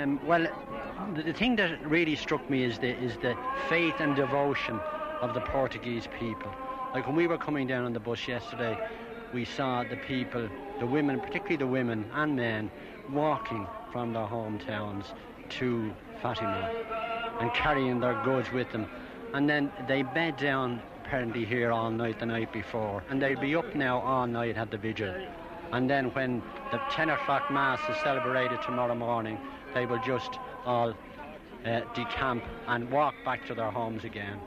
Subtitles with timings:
[0.00, 0.46] Um, well,
[1.14, 3.36] the, the thing that really struck me is the, is the
[3.68, 4.80] faith and devotion
[5.20, 6.50] of the Portuguese people.
[6.94, 8.78] Like when we were coming down on the bus yesterday,
[9.34, 12.70] we saw the people, the women, particularly the women and men,
[13.10, 15.04] walking from their hometowns
[15.50, 15.92] to
[16.22, 16.70] Fatima
[17.40, 18.88] and carrying their goods with them.
[19.34, 23.54] And then they bed down apparently here all night the night before, and they'll be
[23.54, 25.14] up now all night at the vigil.
[25.72, 26.42] And then when
[26.72, 29.38] the 10 o'clock mass is celebrated tomorrow morning,
[29.72, 30.90] they will just all
[31.64, 34.40] uh, decamp and walk back to their homes again.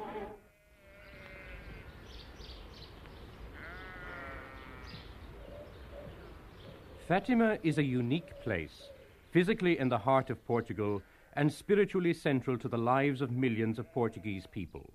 [7.07, 8.89] Fatima is a unique place,
[9.31, 11.01] physically in the heart of Portugal
[11.33, 14.93] and spiritually central to the lives of millions of Portuguese people.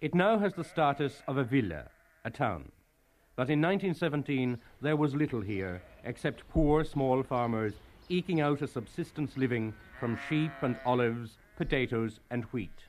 [0.00, 1.90] It now has the status of a villa,
[2.24, 2.70] a town.
[3.38, 7.74] But in 1917, there was little here except poor small farmers
[8.08, 12.82] eking out a subsistence living from sheep and olives, potatoes, and wheat.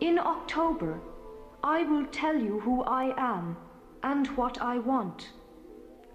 [0.00, 1.00] In October,
[1.62, 3.56] I will tell you who I am
[4.02, 5.28] and what I want,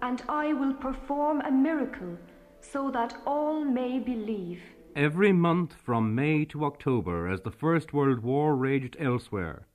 [0.02, 2.18] and I will perform a miracle
[2.60, 4.60] so that all may believe.
[4.96, 9.66] Every month from May to October, as the First World War raged elsewhere,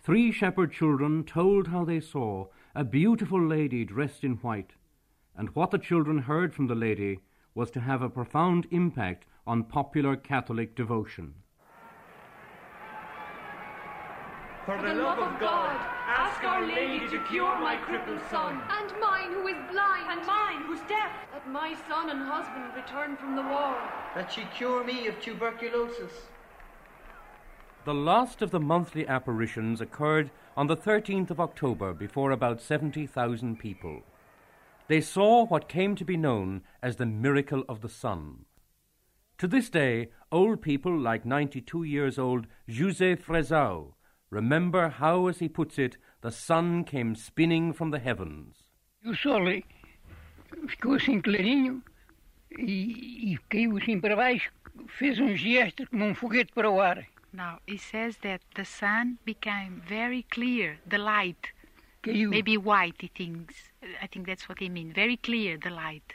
[0.00, 4.72] three shepherd children told how they saw a beautiful lady dressed in white,
[5.36, 7.20] and what the children heard from the lady
[7.54, 11.34] was to have a profound impact on popular Catholic devotion.
[14.64, 15.76] For the love of God,
[16.06, 18.62] ask Our Lady to cure my crippled son.
[18.70, 20.08] And mine who is blind.
[20.08, 21.12] And mine who's deaf.
[21.32, 23.76] That my son and husband return from the war.
[24.14, 26.12] That she cure me of tuberculosis.
[27.84, 33.58] The last of the monthly apparitions occurred on the 13th of October before about 70,000
[33.58, 34.00] people.
[34.88, 38.46] They saw what came to be known as the miracle of the sun.
[39.36, 43.93] To this day, old people like 92 years old José Frazão
[44.34, 48.56] remember how, as he puts it, the sun came spinning from the heavens.
[49.06, 49.62] O sol
[50.68, 51.82] ficou assim clarinho
[52.58, 54.50] e, e caiu assim para baixo,
[54.98, 57.04] fez um gesto como um foguete para o ar.
[57.32, 61.52] Now, he says that the sun became very clear, the light.
[62.02, 62.30] Caiu.
[62.30, 63.54] Maybe white, he thinks.
[64.00, 64.94] I think that's what he means.
[64.94, 66.14] Very clear, the light.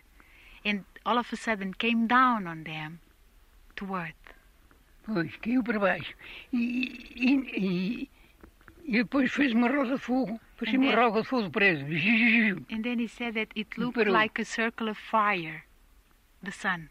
[0.63, 2.99] And all of a sudden came down on them
[3.77, 4.38] to earth.
[5.11, 6.13] Pois, caiu para baixo.
[6.53, 6.59] E,
[7.15, 8.09] e, e,
[8.85, 10.39] e depois fez uma roda de fogo.
[10.57, 11.83] Parecia uma roda de fogo presa.
[12.71, 15.63] And then he said that it looked like a circle of fire,
[16.43, 16.89] the sun.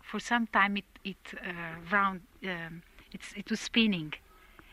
[0.00, 4.12] For some time it, it uh, round, um, it's, it was spinning.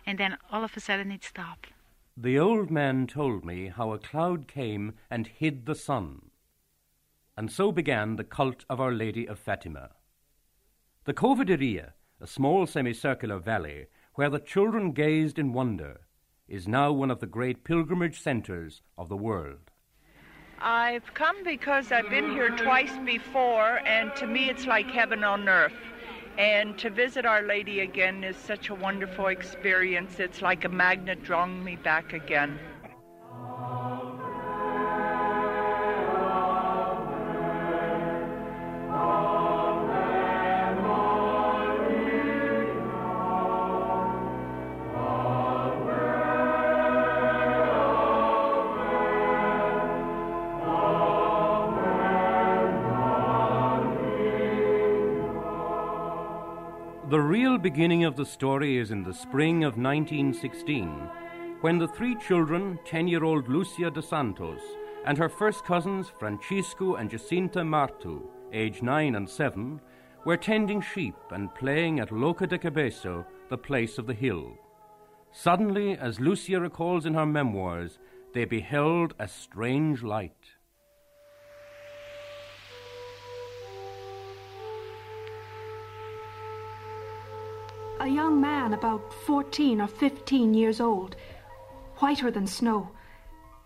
[0.06, 1.74] And then all of a sudden it stopped.
[2.16, 6.30] The old man told me how a cloud came and hid the sun.
[7.36, 9.92] And so began the cult of Our Lady of Fatima.
[11.06, 16.02] The Cova da Iria, a small semicircular valley where the children gazed in wonder,
[16.48, 19.72] is now one of the great pilgrimage centers of the world.
[20.60, 25.50] I've come because I've been here twice before, and to me it's like heaven on
[25.50, 25.74] earth.
[26.38, 30.20] And to visit Our Lady again is such a wonderful experience.
[30.20, 32.60] It's like a magnet drawing me back again.
[57.42, 60.88] Real beginning of the story is in the spring of 1916,
[61.62, 64.62] when the three children, 10 year old Lucia dos Santos,
[65.08, 68.22] and her first cousins, Francisco and Jacinta Marto,
[68.54, 69.82] aged 9 and 7,
[70.24, 74.56] were tending sheep and playing at Loca de Cabeço, the place of the hill.
[75.32, 77.98] Suddenly, as Lucia recalls in her memoirs,
[78.36, 80.61] they beheld a strange light.
[88.02, 91.16] A young man about 14 or 15 years old,
[91.98, 92.90] whiter than snow,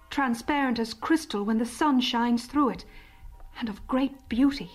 [0.10, 2.84] transparent as crystal when the sun shines through it,
[3.58, 4.70] and of great beauty.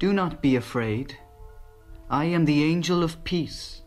[0.00, 1.16] Do not be afraid.
[2.10, 3.82] I am the angel of peace.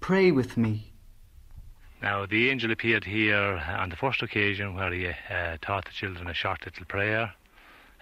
[0.00, 0.92] Pray with me.
[2.02, 6.26] Now, the angel appeared here on the first occasion where he uh, taught the children
[6.26, 7.32] a short little prayer.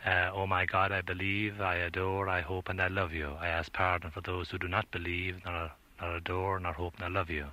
[0.04, 3.36] Uh, oh my God, I believe, I adore, I hope, and I love you.
[3.40, 7.08] I ask pardon for those who do not believe, nor, nor adore, nor hope, nor
[7.08, 7.46] love you.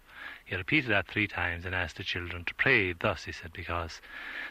[0.44, 4.02] He repeated that three times and asked the children to pray thus, he said, because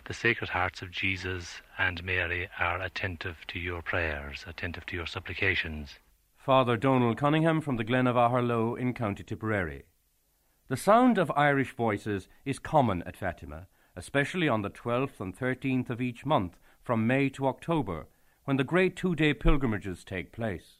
[0.06, 5.06] the sacred hearts of Jesus and Mary are attentive to your prayers, attentive to your
[5.06, 5.98] supplications.
[6.38, 9.82] Father Donald Cunningham from the Glen of Aherlow in County Tipperary.
[10.68, 15.90] The sound of Irish voices is common at Fatima, especially on the 12th and 13th
[15.90, 18.06] of each month from May to October,
[18.44, 20.78] when the great two day pilgrimages take place.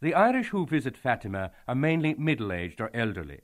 [0.00, 3.40] The Irish who visit Fatima are mainly middle aged or elderly.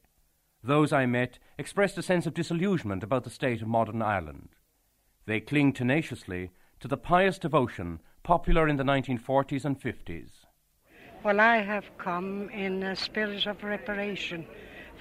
[0.63, 4.51] Those I met expressed a sense of disillusionment about the state of modern Ireland.
[5.27, 10.31] They cling tenaciously to the pious devotion popular in the 1940s and 50s.
[11.23, 14.47] Well, I have come in a spirit of reparation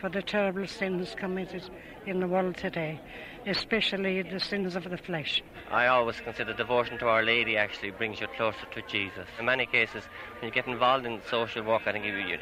[0.04, 1.64] for the terrible sins committed
[2.06, 3.00] in the world today,
[3.48, 5.42] especially the sins of the flesh.
[5.72, 9.26] I always consider devotion to Our Lady actually brings you closer to Jesus.
[9.40, 10.04] In many cases,
[10.42, 12.38] when you get involved in social work, I think you, you,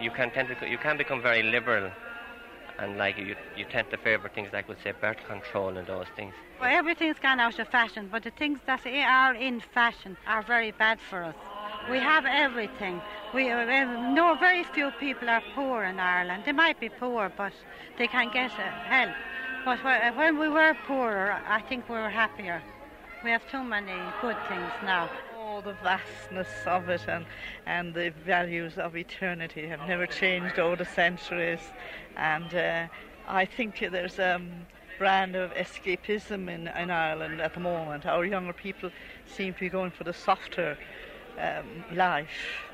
[0.00, 1.92] you can tend to, you can become very liberal
[2.78, 6.06] and like you, you tend to favour things like, we say, birth control and those
[6.16, 6.32] things.
[6.62, 10.70] Well, everything's gone out of fashion, but the things that are in fashion are very
[10.70, 11.34] bad for us.
[11.90, 13.00] We have everything.
[13.34, 13.64] We uh,
[14.12, 16.44] know very few people are poor in Ireland.
[16.46, 17.52] They might be poor, but
[17.98, 19.14] they can get uh, help.
[19.64, 19.78] But
[20.16, 22.62] when we were poorer, I think we were happier.
[23.22, 25.08] We have too many good things now.
[25.38, 27.24] Oh, the vastness of it and,
[27.66, 31.60] and the values of eternity have never changed over the centuries.
[32.16, 32.86] And uh,
[33.28, 34.50] I think there's a um,
[34.98, 38.06] brand of escapism in, in Ireland at the moment.
[38.06, 38.90] Our younger people
[39.26, 40.76] seem to be going for the softer
[41.38, 42.28] um, life,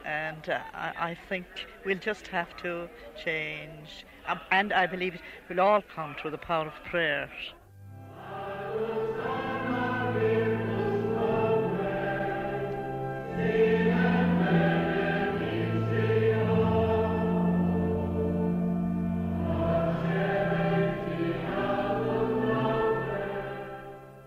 [0.05, 1.47] and uh, I, I, think
[1.85, 2.89] we'll just have to
[3.25, 4.05] change.
[4.27, 7.31] Um, and I believe it will all come through the power of prayer.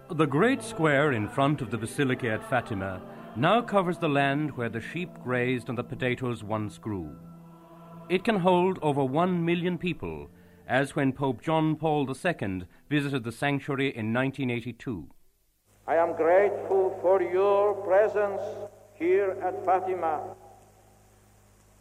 [0.09, 3.01] The great square in front of the basilica at Fatima
[3.35, 7.15] now covers the land where the sheep grazed and the potatoes once grew.
[8.09, 10.29] It can hold over one million people,
[10.67, 15.07] as when Pope John Paul II visited the sanctuary in 1982.
[15.87, 18.41] I am grateful for your presence
[18.95, 20.35] here at Fatima.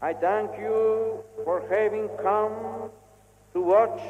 [0.01, 2.91] I thank you for having come
[3.53, 4.01] to watch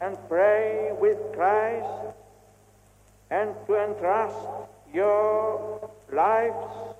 [0.00, 2.16] and pray with Christ
[3.30, 4.36] and to entrust
[4.96, 6.96] your lives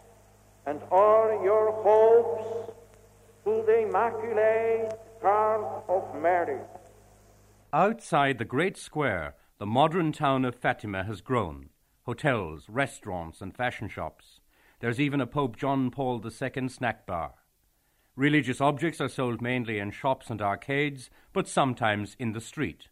[0.66, 2.72] and all your hopes
[3.42, 6.60] to the Immaculate Heart of Mary.
[7.72, 11.70] Outside the great square, the modern town of Fatima has grown
[12.04, 14.40] hotels, restaurants, and fashion shops.
[14.80, 17.32] There's even a Pope John Paul II snack bar.
[18.14, 22.88] Religious objects are sold mainly in shops and arcades, but sometimes in the street.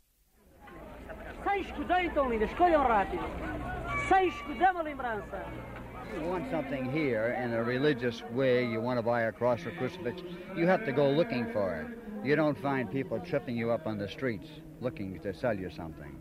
[6.14, 9.70] You want something here in a religious way, you want to buy a cross or
[9.72, 10.22] crucifix,
[10.54, 12.26] you have to go looking for it.
[12.26, 14.48] You don't find people tripping you up on the streets
[14.80, 16.16] looking to sell you something.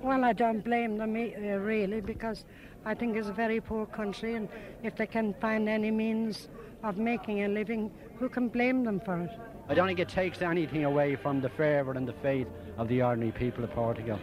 [0.00, 2.44] Well, I don't blame them uh, really because
[2.84, 4.48] I think it's a very poor country, and
[4.82, 6.48] if they can find any means
[6.82, 9.30] of making a living, who can blame them for it?
[9.68, 12.48] I don't think it takes anything away from the fervour and the faith
[12.78, 14.18] of the ordinary people of Portugal.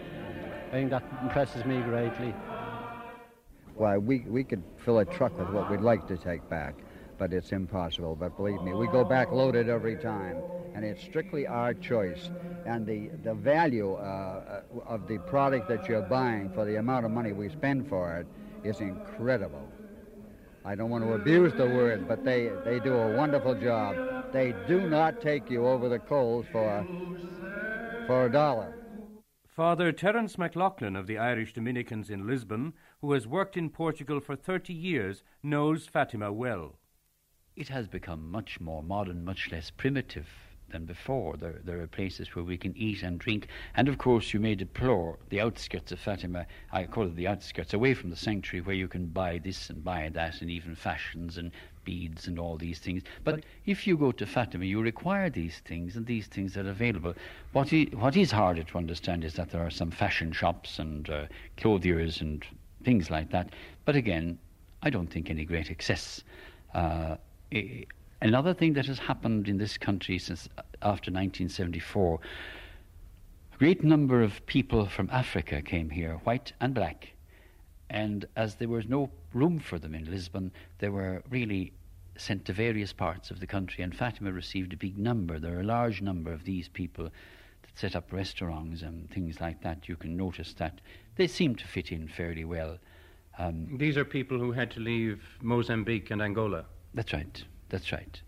[0.67, 2.33] I think that impresses me greatly.
[3.79, 6.75] Why, we, we could fill a truck with what we'd like to take back,
[7.17, 8.13] but it's impossible.
[8.13, 10.35] But believe me, we go back loaded every time,
[10.75, 12.29] and it's strictly our choice.
[12.65, 17.11] And the, the value uh, of the product that you're buying for the amount of
[17.11, 18.27] money we spend for it
[18.67, 19.65] is incredible.
[20.65, 23.95] I don't want to abuse the word, but they, they do a wonderful job.
[24.33, 26.85] They do not take you over the coals for,
[28.07, 28.75] for a dollar.
[29.47, 34.35] Father Terence McLaughlin of the Irish Dominicans in Lisbon, who has worked in Portugal for
[34.35, 36.75] 30 years, knows Fatima well.
[37.55, 40.27] It has become much more modern, much less primitive
[40.69, 41.37] than before.
[41.37, 43.47] There, there are places where we can eat and drink.
[43.75, 46.45] And of course, you may deplore the outskirts of Fatima.
[46.71, 49.83] I call it the outskirts, away from the sanctuary, where you can buy this and
[49.83, 51.51] buy that, and even fashions and
[51.85, 53.03] beads and all these things.
[53.23, 57.15] But if you go to Fatima, you require these things, and these things are available.
[57.53, 61.09] What, is, what is harder to understand is that there are some fashion shops and
[61.09, 61.25] uh,
[61.57, 62.45] clothiers and
[62.83, 63.53] things like that.
[63.85, 64.39] But again,
[64.81, 66.23] I don't think any great excess.
[66.73, 67.15] Uh,
[68.21, 72.19] Another thing that has happened in this country since uh, after 1974,
[73.53, 77.13] a great number of people from Africa came here, white and black.
[77.89, 81.71] And as there was no room for them in Lisbon, they were really
[82.17, 83.85] sent to various parts of the country.
[83.85, 85.39] And Fatima received a big number.
[85.39, 89.61] There are a large number of these people that set up restaurants and things like
[89.63, 90.81] that, you can notice that
[91.19, 92.77] they seem to fit in fairly well.
[93.37, 96.63] Um, These are people who had to leave Mozambique and Angola.
[96.93, 97.43] That's right.
[97.67, 98.21] That's right.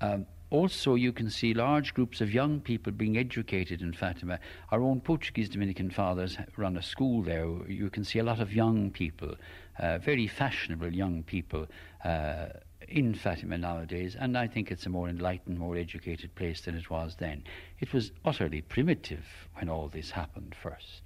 [0.00, 4.40] Um, also, you can see large groups of young people being educated in Fatima.
[4.72, 7.46] Our own Portuguese Dominican fathers run a school there.
[7.68, 9.36] You can see a lot of young people,
[9.78, 11.68] uh, very fashionable young people,
[12.04, 12.46] uh,
[12.88, 16.90] in Fatima nowadays, and I think it's a more enlightened, more educated place than it
[16.90, 17.44] was then.
[17.78, 19.24] It was utterly primitive
[19.54, 21.03] when all this happened first.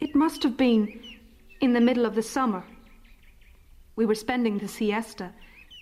[0.00, 0.98] It must have been
[1.60, 2.64] in the middle of the summer.
[3.96, 5.32] We were spending the siesta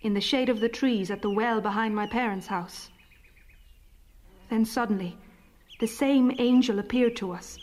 [0.02, 2.90] in the shade of the trees at the well behind my parents' house.
[4.50, 5.16] Then suddenly,
[5.78, 7.58] the same angel appeared to us.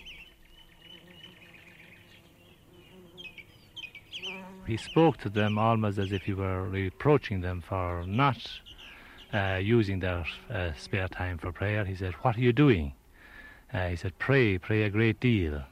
[4.66, 8.38] He spoke to them almost as if he were reproaching them for not
[9.34, 11.84] uh, using their uh, spare time for prayer.
[11.84, 12.94] He said, What are you doing?
[13.74, 15.64] Uh, he said, Pray, pray a great deal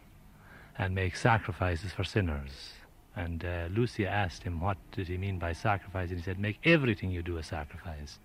[0.77, 2.73] and make sacrifices for sinners.
[3.15, 6.59] And uh, Lucia asked him what did he mean by sacrifice, and he said, Make
[6.65, 8.19] everything you do a sacrifice.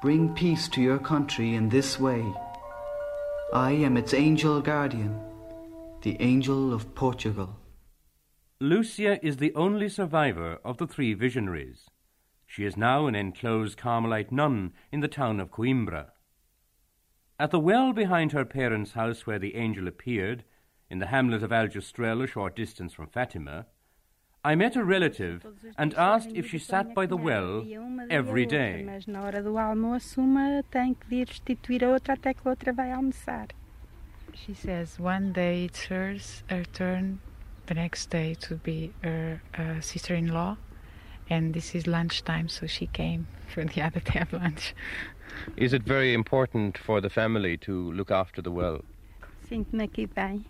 [0.00, 2.24] Bring peace to your country in this way.
[3.52, 5.18] I am its angel guardian,
[6.02, 7.56] the angel of Portugal.
[8.60, 11.86] Lucia is the only survivor of the three visionaries.
[12.46, 16.06] She is now an enclosed Carmelite nun in the town of Coimbra.
[17.40, 20.42] At the well behind her parents' house where the angel appeared,
[20.90, 23.66] in the hamlet of Aljustrel, a short distance from Fatima,
[24.44, 27.64] I met a relative and asked if she sat by the well
[28.10, 28.82] every day.
[28.84, 32.50] Mas na hora do almoço uma tem que vir restituir a outra até que a
[32.50, 33.48] outra vai almoçar.
[34.34, 37.20] She says one day it's hers, her turn,
[37.66, 40.56] the next day to be her uh, sister-in-law,
[41.30, 44.74] and this is lunchtime, so she came for the other day of lunch.
[45.56, 48.84] Is it very important for the family to look after the well?
[49.48, 50.44] Sinto-me aqui bem.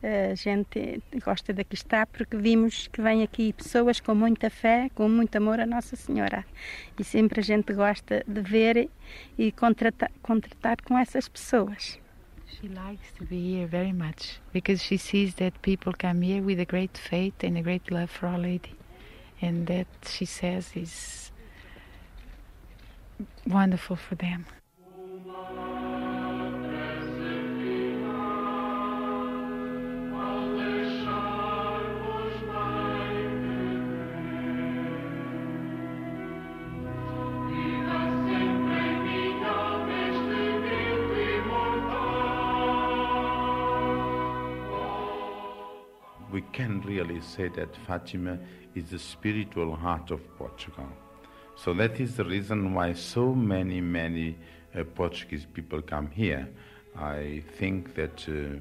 [0.00, 5.08] A gente gosta daqui estar porque vimos que vem aqui pessoas com muita fé, com
[5.08, 6.44] muito amor a Nossa Senhora.
[6.96, 8.88] E sempre a gente gosta de ver
[9.36, 11.98] e contratar, contratar com essas pessoas.
[12.46, 16.60] She likes to be here very much because she sees that people come here with
[16.60, 18.77] a great faith and a great love for Our Lady.
[19.40, 21.30] And that she says is
[23.46, 24.46] wonderful for them.
[46.88, 48.38] Really say that Fatima
[48.74, 50.88] is the spiritual heart of Portugal.
[51.54, 54.38] So that is the reason why so many, many
[54.74, 56.48] uh, Portuguese people come here.
[56.96, 58.60] I think that uh,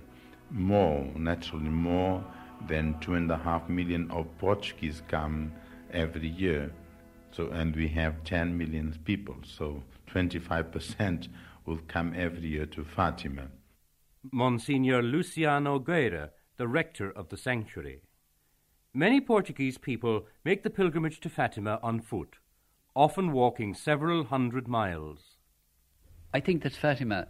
[0.51, 2.23] more, naturally more
[2.67, 5.53] than two and a half million of Portuguese come
[5.91, 6.71] every year.
[7.31, 11.27] So, and we have 10 million people, so 25%
[11.65, 13.47] will come every year to Fatima.
[14.31, 18.01] Monsignor Luciano Guerra, the rector of the sanctuary.
[18.97, 22.37] Many Portuguese people make the pilgrimage to Fatima on foot
[22.95, 25.19] often walking several hundred miles.
[26.33, 27.27] I think that Fatima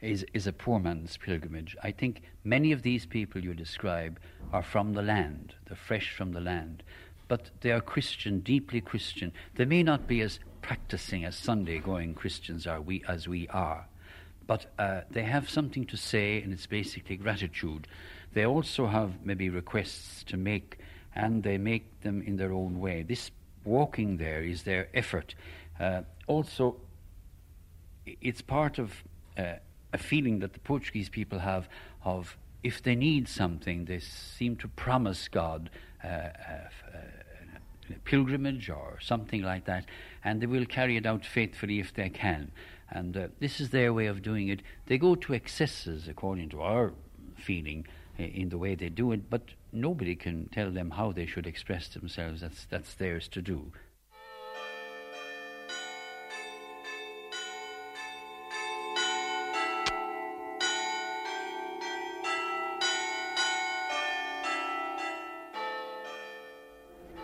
[0.00, 1.76] is, is a poor man's pilgrimage.
[1.84, 4.18] I think many of these people you describe
[4.52, 6.82] are from the land, they're fresh from the land,
[7.28, 9.32] but they are Christian, deeply Christian.
[9.54, 13.86] They may not be as practicing as Sunday going Christians are we as we are,
[14.48, 17.86] but uh, they have something to say, and it's basically gratitude.
[18.34, 20.78] They also have maybe requests to make,
[21.14, 23.02] and they make them in their own way.
[23.02, 23.30] This
[23.64, 25.34] walking there is their effort.
[25.78, 26.76] Uh, also,
[28.20, 28.92] it's part of
[29.38, 29.54] uh,
[29.92, 31.68] a feeling that the Portuguese people have
[32.04, 35.70] of if they need something, they seem to promise God
[36.04, 39.86] uh, a, uh, a pilgrimage or something like that,
[40.24, 42.52] and they will carry it out faithfully if they can.
[42.90, 44.60] And uh, this is their way of doing it.
[44.86, 46.92] They go to excesses, according to our
[47.36, 47.86] feeling,
[48.18, 49.42] in the way they do it, but
[49.72, 52.40] nobody can tell them how they should express themselves.
[52.40, 53.72] That's, that's theirs to do.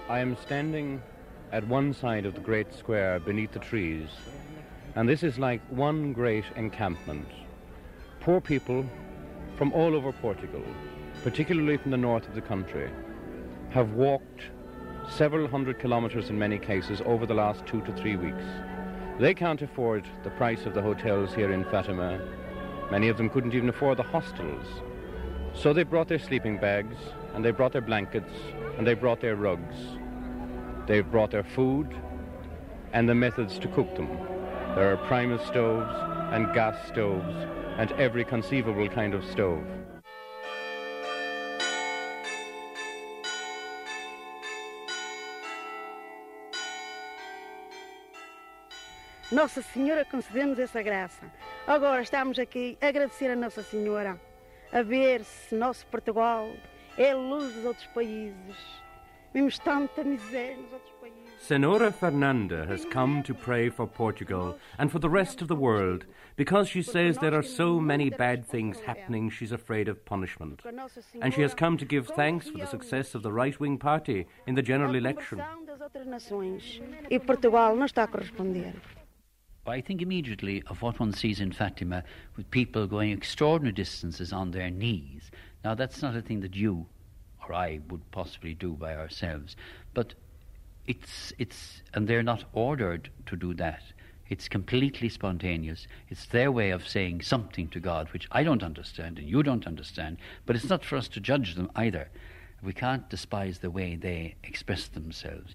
[0.09, 1.03] I am standing
[1.53, 4.09] at one side of the great square beneath the trees,
[4.97, 7.29] and this is like one great encampment.
[8.21, 8.87] Poor people
[9.59, 10.65] from all over Portugal
[11.23, 12.91] particularly from the north of the country,
[13.71, 14.43] have walked
[15.11, 18.45] several hundred kilometres in many cases over the last two to three weeks.
[19.19, 22.21] They can't afford the price of the hotels here in Fatima.
[22.91, 24.67] Many of them couldn't even afford the hostels.
[25.55, 26.97] So they brought their sleeping bags,
[27.35, 28.33] and they brought their blankets,
[28.77, 29.77] and they brought their rugs.
[30.87, 31.95] They've brought their food
[32.93, 34.09] and the methods to cook them.
[34.75, 37.47] There are primus stoves and gas stoves
[37.79, 39.65] and every conceivable kind of stove.
[49.31, 51.31] Nossa Senhora concedeu-nos essa graça.
[51.67, 54.19] Agora estamos aqui a agradecer a Nossa Senhora,
[54.73, 56.49] a ver se nosso Portugal
[56.97, 58.57] é luz dos outros países.
[59.35, 61.28] Vimos tanta miséria nos outros países.
[61.41, 66.05] Senora Fernanda has come to pray for Portugal and for the rest of the world
[66.37, 70.61] because she says there are so many bad things happening she's afraid of punishment.
[71.23, 74.27] And she has come to give thanks for the success of the right wing party
[74.47, 75.41] in the general election.
[75.67, 76.81] das outras nações.
[77.11, 78.75] E Portugal não está a corresponder.
[79.67, 82.03] I think immediately of what one sees in Fatima
[82.37, 85.31] with people going extraordinary distances on their knees.
[85.63, 86.87] Now, that's not a thing that you
[87.49, 89.57] or I would possibly do by ourselves,
[89.95, 90.15] but
[90.89, 93.83] it's, it's, and they're not ordered to do that.
[94.31, 95.87] It's completely spontaneous.
[96.09, 99.67] It's their way of saying something to God, which I don't understand and you don't
[99.67, 100.17] understand,
[100.47, 102.09] but it's not for us to judge them either.
[102.63, 105.55] We can't despise the way they express themselves.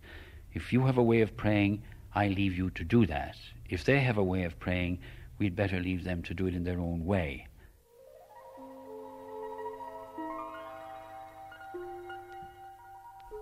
[0.53, 1.81] If you have a way of praying,
[2.13, 3.35] I leave you to do that.
[3.67, 4.99] If they have a way of praying,
[5.39, 7.47] we'd better leave them to do it in their own way.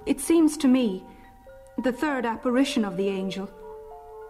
[0.06, 1.04] It seems to me
[1.78, 3.50] the third apparition of the angel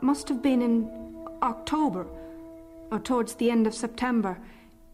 [0.01, 2.07] must have been in October
[2.91, 4.37] or towards the end of September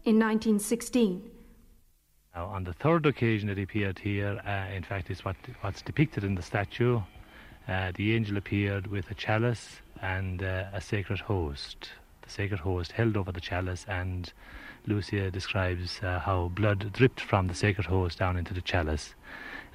[0.04, 1.30] in 1916.
[2.34, 6.24] Now, on the third occasion it appeared here, uh, in fact, it's what, what's depicted
[6.24, 7.00] in the statue.
[7.66, 11.90] Uh, the angel appeared with a chalice and uh, a sacred host.
[12.28, 14.30] The sacred host held over the chalice, and
[14.86, 19.14] Lucia describes uh, how blood dripped from the sacred host down into the chalice.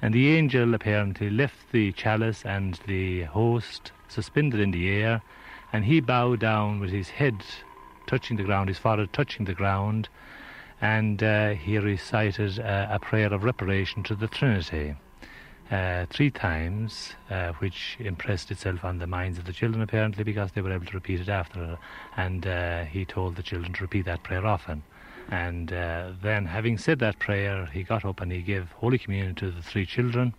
[0.00, 5.20] And the angel apparently left the chalice and the host suspended in the air,
[5.72, 7.42] and he bowed down with his head
[8.06, 10.08] touching the ground, his forehead touching the ground,
[10.80, 14.94] and uh, he recited uh, a prayer of reparation to the Trinity.
[15.70, 20.52] Uh, three times, uh, which impressed itself on the minds of the children apparently because
[20.52, 21.78] they were able to repeat it after.
[22.16, 24.82] And uh, he told the children to repeat that prayer often.
[25.30, 29.34] And uh, then, having said that prayer, he got up and he gave Holy Communion
[29.36, 30.34] to the three children.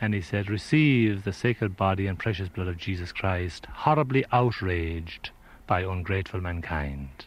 [0.00, 5.30] And he said, Receive the sacred body and precious blood of Jesus Christ, horribly outraged
[5.66, 7.26] by ungrateful mankind.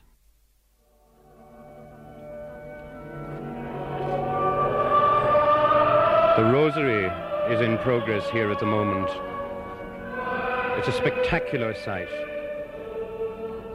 [6.36, 7.10] The rosary
[7.50, 9.10] is in progress here at the moment.
[10.78, 12.10] It's a spectacular sight.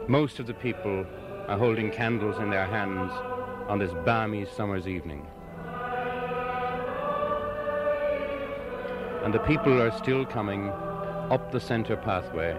[0.07, 1.07] Most of the people
[1.47, 3.11] are holding candles in their hands
[3.67, 5.25] on this balmy summer's evening.
[9.23, 10.69] And the people are still coming
[11.31, 12.55] up the center pathway,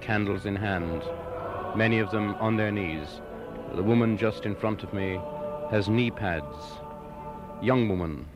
[0.00, 1.02] candles in hand,
[1.74, 3.20] many of them on their knees.
[3.74, 5.18] The woman just in front of me
[5.72, 6.56] has knee pads.
[7.60, 8.26] Young woman.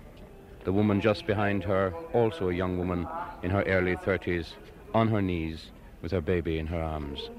[0.67, 3.07] The woman just behind her, also a young woman
[3.45, 4.55] in her early 30s,
[4.93, 5.71] on her knees
[6.03, 7.31] with her baby in her arms.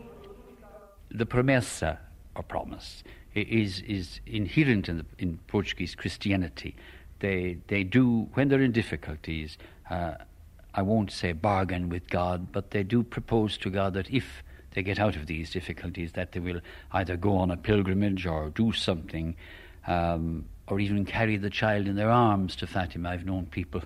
[1.12, 1.98] The promessa,
[2.38, 3.04] or promise,
[3.36, 6.78] is, is inherent in, the, in Portuguese Christianity.
[7.20, 9.58] They, they do, when they're in difficulties,
[9.90, 10.14] uh,
[10.74, 14.84] I won't say bargain with God, but they do propose to God that if they
[14.84, 16.62] get out of these difficulties, that they will
[16.94, 19.36] either go on a pilgrimage or do something,
[19.88, 23.10] um, or even carry the child in their arms to Fatima.
[23.10, 23.82] I've known people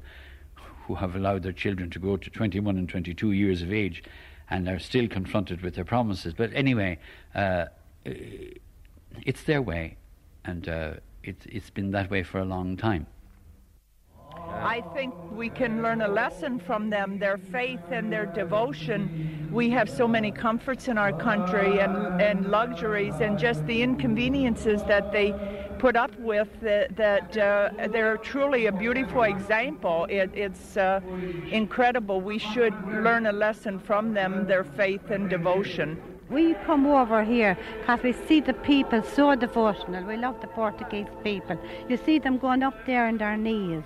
[0.88, 4.04] who have allowed their children to go to 21 and 22 years of age
[4.50, 6.34] and are still confronted with their promises.
[6.34, 7.00] But anyway,
[7.34, 7.66] uh,
[8.04, 9.98] it's their way,
[10.44, 13.08] and uh, it, it's been that way for a long time.
[14.62, 19.50] I think we can learn a lesson from them, their faith and their devotion.
[19.52, 24.84] We have so many comforts in our country and, and luxuries and just the inconveniences
[24.84, 25.34] that they
[25.80, 30.06] put up with that, that uh, they're truly a beautiful example.
[30.10, 31.02] It, it's uh,
[31.50, 32.22] incredible.
[32.22, 36.00] We should learn a lesson from them, their faith and devotion.
[36.30, 40.06] We come over here because we see the people so devotional.
[40.06, 41.60] We love the Portuguese people.
[41.90, 43.84] You see them going up there on their knees.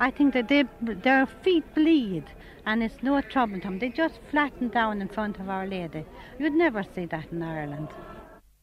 [0.00, 2.24] I think that they, their feet bleed
[2.66, 3.78] and it's no trouble to them.
[3.78, 6.04] They just flatten down in front of Our Lady.
[6.38, 7.88] You'd never see that in Ireland.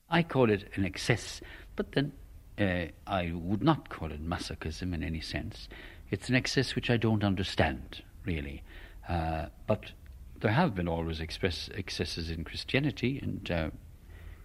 [0.09, 1.41] I call it an excess,
[1.75, 2.11] but then
[2.59, 5.69] uh, I would not call it masochism in any sense.
[6.09, 8.63] It's an excess which I don't understand, really.
[9.07, 9.91] Uh, but
[10.41, 13.69] there have been always express excesses in Christianity, and uh,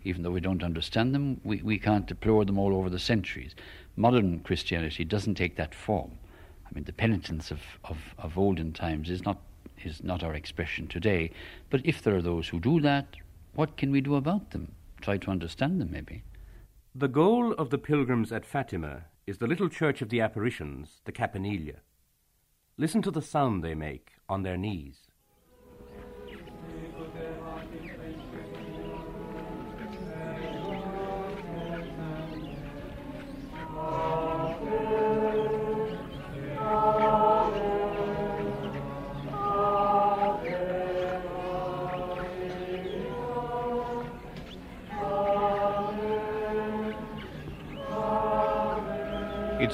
[0.04, 3.54] even though we don't understand them, we, we can't deplore them all over the centuries.
[3.96, 6.12] Modern Christianity doesn't take that form.
[6.66, 9.38] I mean, the penitence of, of, of olden times is not,
[9.84, 11.30] is not our expression today.
[11.70, 13.06] But if there are those who do that,
[13.54, 14.72] what can we do about them?
[15.00, 16.24] Try to understand them, maybe.
[16.94, 21.12] The goal of the pilgrims at Fatima is the little church of the apparitions, the
[21.12, 21.76] Capelinha.
[22.78, 25.05] Listen to the sound they make on their knees.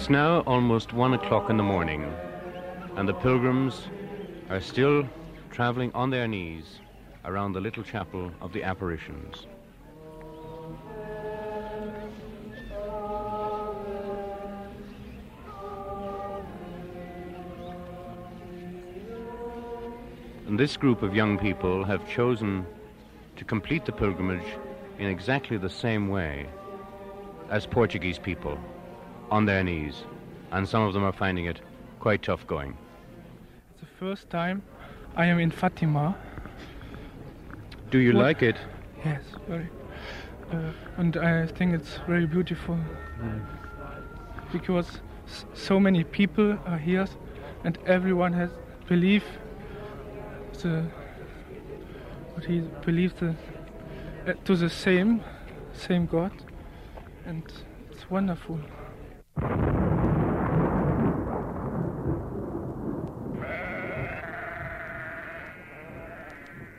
[0.03, 2.13] It's now almost one o'clock in the morning,
[2.97, 3.83] and the pilgrims
[4.51, 5.09] are still
[5.53, 6.81] traveling on their knees
[7.25, 9.47] around the little chapel of the apparitions.
[20.49, 22.67] And this group of young people have chosen
[23.37, 24.59] to complete the pilgrimage
[24.99, 26.49] in exactly the same way
[27.51, 28.59] as Portuguese people
[29.33, 30.05] on their knees,
[30.53, 31.59] and some of them are finding it
[32.01, 32.77] quite tough going.
[33.71, 34.63] It's the first time
[35.17, 36.15] I am in Fatima.
[37.91, 38.57] Do you What- like it?
[39.05, 39.69] Yes, very.
[40.53, 42.79] Uh, and I think it's very beautiful
[44.53, 47.07] because s- so many people are here,
[47.65, 48.51] and everyone has
[48.89, 49.25] belief
[50.63, 50.85] the
[52.35, 53.31] what he believes the,
[54.27, 55.21] uh, to the same
[55.73, 56.33] same God,
[57.27, 57.43] and
[57.91, 58.59] it's wonderful.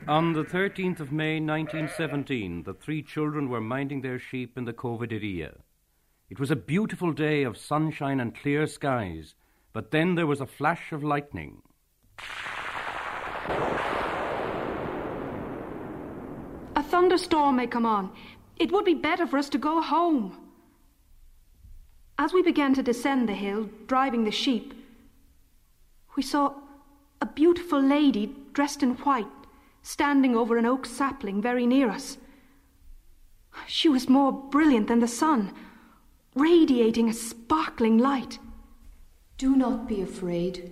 [0.07, 4.73] On the 13th of May 1917, the three children were minding their sheep in the
[4.73, 5.53] Cova da Iria.
[6.29, 9.33] It was a beautiful day of sunshine and clear skies,
[9.71, 11.61] but then there was a flash of lightning.
[16.75, 18.11] A thunderstorm may come on.
[18.57, 20.37] It would be better for us to go home.
[22.17, 24.73] As we began to descend the hill, driving the sheep,
[26.17, 26.55] we saw
[27.21, 29.42] a beautiful lady dressed in white
[29.83, 32.17] standing over an oak sapling very near us.
[33.67, 35.53] She was more brilliant than the sun,
[36.35, 38.39] radiating a sparkling light.
[39.37, 40.71] Do not be afraid.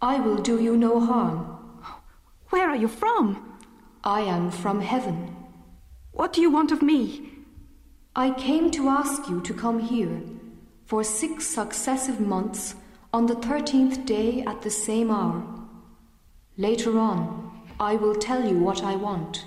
[0.00, 1.56] I will do you no harm.
[2.50, 3.58] Where are you from?
[4.04, 5.36] I am from heaven.
[6.12, 7.30] What do you want of me?
[8.14, 10.22] I came to ask you to come here
[10.84, 12.74] for six successive months
[13.12, 15.42] on the thirteenth day at the same hour.
[16.56, 17.39] Later on,
[17.80, 19.46] I will tell you what I want.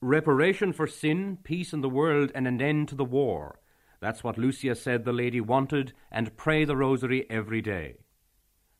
[0.00, 3.60] Reparation for sin, peace in the world, and an end to the war.
[4.00, 7.98] That's what Lucia said the lady wanted, and pray the rosary every day.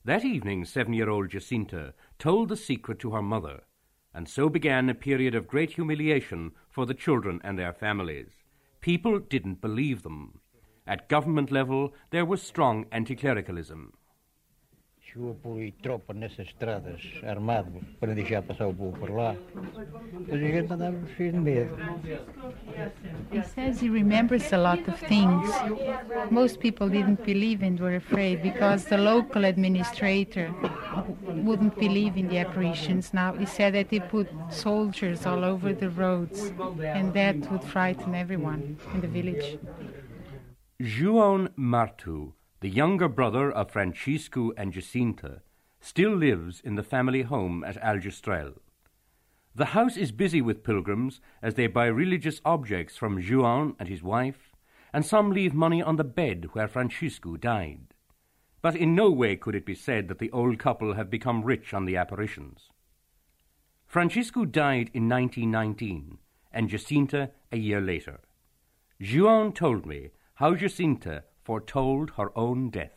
[0.04, 3.62] That evening, seven year old Jacinta told the secret to her mother,
[4.12, 8.30] and so began a period of great humiliation for the children and their families.
[8.80, 10.40] People didn't believe them.
[10.84, 13.92] At government level, there was strong anti clericalism.
[15.18, 19.34] Chegou por aí tropa nessas estradas, armado, para deixar passar o povo por lá.
[19.52, 21.76] Mas a gente andava cheio de medo.
[23.32, 25.50] He says he remembers a lot of things.
[26.30, 30.54] Most people didn't believe and were afraid because the local administrator
[31.44, 33.12] wouldn't believe in the apparitions.
[33.12, 38.14] Now he said that he put soldiers all over the roads, and that would frighten
[38.14, 39.58] everyone in the village.
[40.80, 45.42] João Marto, the younger brother of Francisco and Jacinta,
[45.80, 48.54] still lives in the family home at Aljustrel.
[49.54, 54.02] The house is busy with pilgrims as they buy religious objects from Juan and his
[54.02, 54.52] wife,
[54.92, 57.94] and some leave money on the bed where Francisco died.
[58.60, 61.72] But in no way could it be said that the old couple have become rich
[61.72, 62.70] on the apparitions.
[63.86, 66.18] Francisco died in 1919,
[66.52, 68.20] and Jacinta a year later.
[69.00, 72.92] Juan told me how Jacinta foretold her own death.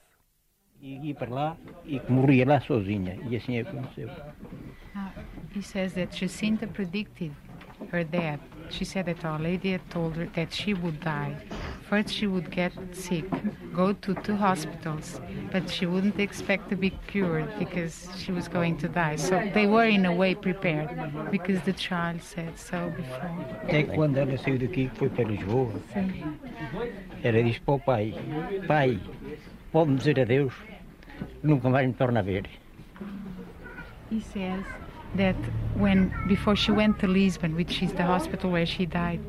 [0.82, 3.18] E ia para lá e que morria lá sozinha.
[3.30, 4.10] E assim aconteceu.
[4.10, 5.10] Uh,
[5.56, 7.32] he says that Jacinta predicted
[7.90, 8.40] her death.
[8.70, 11.36] She said that Our Lady had told her that she would die
[11.92, 13.26] First, she would get sick,
[13.76, 15.20] go to two hospitals,
[15.52, 19.18] but she wouldn't expect to be cured because she was going to die.
[19.18, 20.88] So they were, in a way, prepared
[21.30, 23.30] because the child said so before.
[23.68, 25.74] Até quando ela saiu daqui, que foi para Lisboa,
[27.22, 28.16] ela disse para o pai:
[28.66, 28.98] Pai,
[29.74, 30.54] pode-me dizer adeus,
[31.44, 32.46] nunca mais me torna a ver.
[34.10, 34.64] He says
[35.16, 35.36] that
[35.76, 39.20] when before she went to Lisbon, which is the hospital where she died,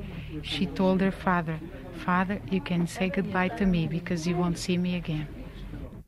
[0.43, 1.59] she told her father,
[2.05, 5.27] "Father, you can say goodbye to me because you won't see me again."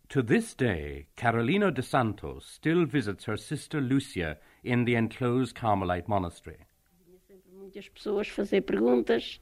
[0.09, 6.09] To this day, Carolina de Santos still visits her sister Lucia in the enclosed Carmelite
[6.09, 6.59] monastery.
[7.53, 9.41] Muitas pessoas fazer perguntas.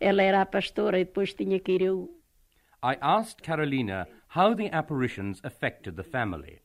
[0.00, 2.08] Ela era a pastora depois tinha que ir eu.
[2.82, 6.60] I asked Carolina how the apparitions affected the family.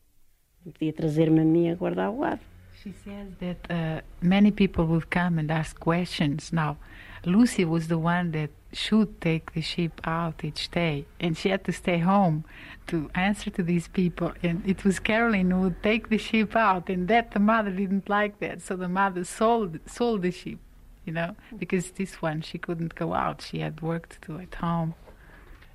[0.64, 2.40] Podia trazer-me a mim a guardar o gado.
[2.82, 6.50] She says that uh, many people would come and ask questions.
[6.50, 6.78] Now,
[7.26, 11.64] Lucy was the one that should take the sheep out each day, and she had
[11.64, 12.44] to stay home
[12.86, 14.32] to answer to these people.
[14.42, 18.08] And it was Caroline who would take the sheep out, and that the mother didn't
[18.08, 20.60] like that, so the mother sold sold the sheep,
[21.04, 24.54] you know, because this one she couldn't go out; she had work to do at
[24.54, 24.94] home.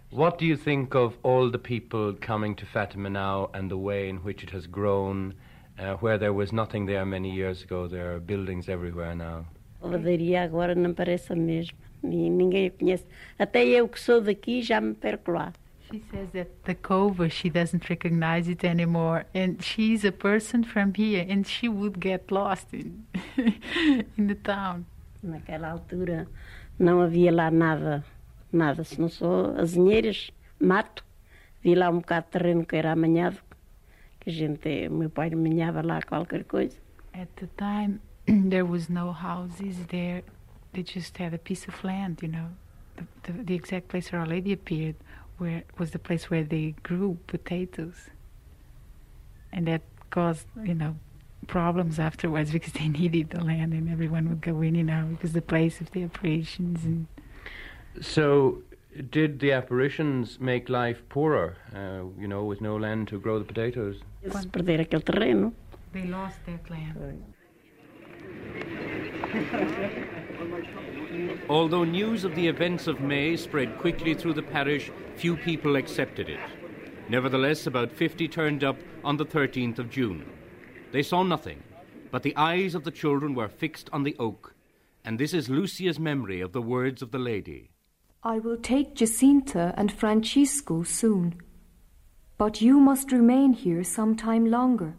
[0.10, 4.10] What do you think of all the people coming to Fatima now and the way
[4.10, 5.36] in which it has grown?
[5.78, 9.46] Uh, where there was nothing there many years ago, there are buildings everywhere now.
[9.82, 11.78] Ladaria agora não parece a mesma.
[12.02, 13.06] Ni- Ninguém a conhece.
[13.38, 15.52] Até eu que sou daqui já me perco lá.
[15.92, 19.26] She says that the cover, she doesn't recognize it anymore.
[19.36, 23.04] And she's a person from here, and she would get lost in,
[24.18, 24.86] in the town.
[25.22, 26.28] Naquela altura
[26.80, 28.04] não havia lá nada,
[28.52, 31.04] nada, se não só azinheiras, mato.
[31.64, 33.38] Vi lá um bocado de terreno que era amanhado,
[34.26, 36.76] que a gente, meu pai amanhava lá qualquer coisa.
[37.14, 38.00] At the time,
[38.50, 40.24] there was no houses there.
[40.74, 42.50] They just had a piece of land, you know.
[42.98, 44.96] The, the, the exact place where Our Lady appeared
[45.38, 48.10] where was the place where they grew potatoes.
[49.52, 50.96] And that caused, you know,
[51.48, 55.34] problems afterwards because they needed the land and everyone would go in, you know, because
[55.34, 57.08] the place of the operations and
[58.02, 58.62] So,
[58.96, 63.46] did the apparitions make life poorer, uh, you know, with no land to grow the
[63.46, 63.98] potatoes?
[64.24, 65.54] Se perder aquele terreno.
[65.92, 67.24] they lost their land.
[71.50, 76.30] Although news of the events of May spread quickly through the parish, few people accepted
[76.30, 76.40] it.
[77.08, 80.26] Nevertheless, about 50 turned up on the 13th of June.
[80.92, 81.62] They saw nothing,
[82.12, 84.56] but the eyes of the children were fixed on the oak,
[85.04, 87.70] and this is Lucia's memory of the words of the lady.
[88.28, 91.40] I will take Jacinta and Francisco soon,
[92.40, 94.96] but you must remain here some time longer.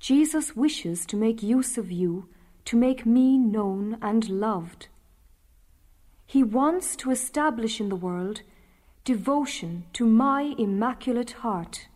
[0.00, 2.28] Jesus wishes to make use of you
[2.64, 4.88] to make me known and loved.
[6.26, 8.42] He wants to establish in the world
[9.04, 11.86] devotion to my immaculate heart.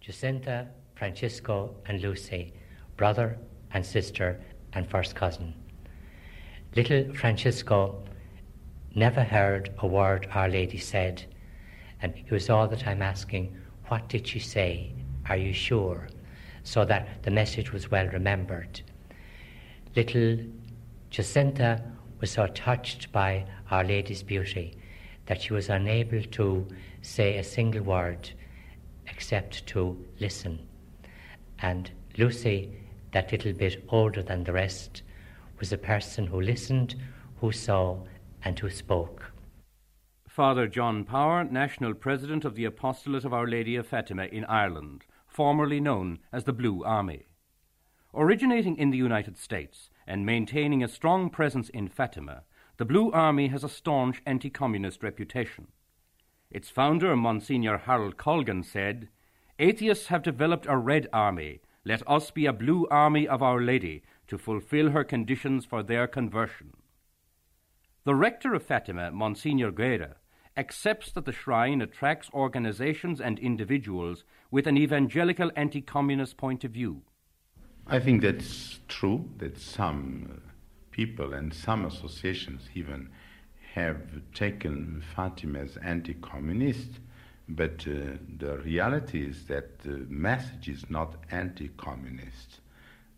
[0.00, 2.54] Jacinta, Francisco, and Lucy,
[2.96, 3.38] brother
[3.74, 4.40] and sister
[4.72, 5.52] and first cousin.
[6.74, 8.02] Little Francisco
[8.94, 11.24] never heard a word Our Lady said,
[12.00, 13.56] and he was all the time asking,
[13.88, 14.92] What did she say?
[15.28, 16.08] Are you sure?
[16.64, 18.82] So that the message was well remembered.
[19.96, 20.38] Little
[21.10, 21.82] Jacinta
[22.20, 24.76] was so touched by Our Lady's beauty
[25.26, 26.66] that she was unable to
[27.02, 28.30] say a single word
[29.08, 30.58] except to listen.
[31.60, 32.70] And Lucy,
[33.12, 35.02] that little bit older than the rest,
[35.58, 36.96] was a person who listened,
[37.40, 37.98] who saw,
[38.44, 39.32] and who spoke.
[40.28, 45.04] Father John Power, National President of the Apostolate of Our Lady of Fatima in Ireland,
[45.26, 47.26] formerly known as the Blue Army.
[48.14, 52.42] Originating in the United States and maintaining a strong presence in Fatima,
[52.78, 55.68] the Blue Army has a staunch anti communist reputation.
[56.50, 59.08] Its founder, Monsignor Harold Colgan, said,
[59.58, 61.60] Atheists have developed a red army.
[61.84, 66.06] Let us be a blue army of Our Lady to fulfill her conditions for their
[66.06, 66.72] conversion.
[68.04, 70.16] The rector of Fatima, Monsignor Guerra,
[70.56, 76.72] accepts that the shrine attracts organizations and individuals with an evangelical anti communist point of
[76.72, 77.02] view.
[77.86, 80.50] I think that's true that some uh,
[80.90, 83.08] people and some associations even
[83.74, 84.00] have
[84.34, 86.98] taken Fatima as anti communist,
[87.48, 92.58] but uh, the reality is that the message is not anti communist.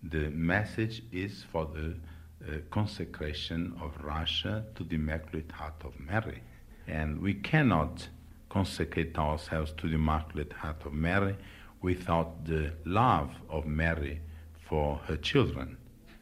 [0.02, 1.96] The message is for the
[2.46, 6.42] uh, consecration of Russia to the Immaculate Heart of Mary.
[6.86, 8.08] And we cannot
[8.50, 11.36] consecrate ourselves to the Immaculate Heart of Mary
[11.80, 14.20] without the love of Mary
[14.68, 15.76] for her children.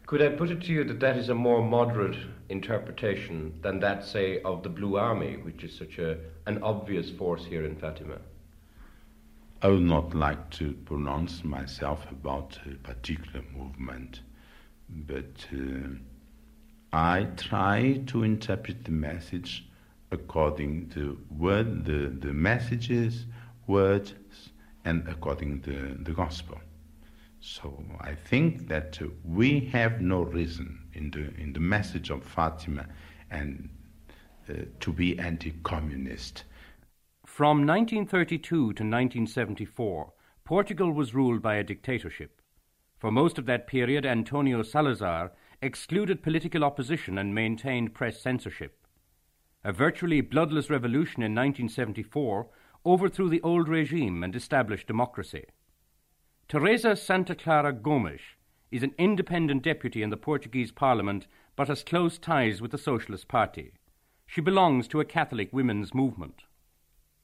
[0.06, 2.16] Could I put it to you that that is a more moderate
[2.48, 7.44] interpretation than that, say, of the Blue Army, which is such a, an obvious force
[7.44, 8.18] here in Fatima?
[9.62, 14.20] I would not like to pronounce myself about a particular movement,
[14.88, 15.96] but uh,
[16.92, 19.66] I try to interpret the message
[20.10, 23.24] according to word, the, the messages,
[23.66, 24.14] words,
[24.84, 26.60] and according to the gospel.
[27.40, 32.86] So I think that we have no reason in the in the message of Fatima
[33.30, 33.68] and
[34.48, 36.44] uh, to be anti-communist.
[37.26, 40.12] From 1932 to 1974,
[40.44, 42.42] Portugal was ruled by a dictatorship.
[42.98, 48.84] For most of that period, Antonio Salazar excluded political opposition and maintained press censorship.
[49.64, 52.48] A virtually bloodless revolution in 1974
[52.84, 55.44] overthrew the old regime and established democracy.
[56.48, 58.20] Teresa Santa Clara Gomes
[58.72, 63.28] is an independent deputy in the Portuguese Parliament but has close ties with the Socialist
[63.28, 63.72] Party.
[64.26, 66.42] She belongs to a Catholic women's movement.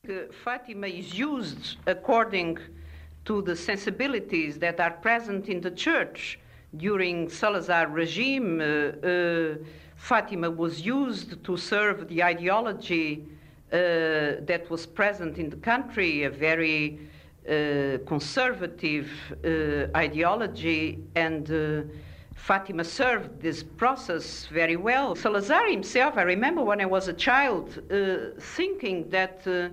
[0.09, 2.59] Uh, Fatima is used according
[3.25, 6.39] to the sensibilities that are present in the church
[6.77, 8.61] during Salazar regime.
[8.61, 9.55] Uh, uh,
[9.97, 13.25] Fatima was used to serve the ideology
[13.73, 13.77] uh,
[14.47, 17.01] that was present in the country, a very
[18.07, 19.09] conservative
[19.97, 21.49] ideology, and
[22.39, 25.15] Fatima served this process very well.
[25.15, 29.69] Salazar himself, I remember when I was a child, uh, thinking that uh,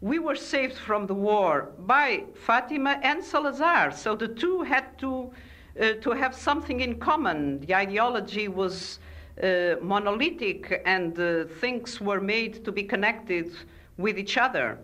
[0.00, 5.30] we were saved from the war by Fatima and Salazar, so the two had to,
[5.76, 7.60] to have something in common.
[7.60, 8.98] The ideology was
[9.42, 13.50] uh, monolithic and uh, things were made to be connected
[13.96, 14.78] with each other.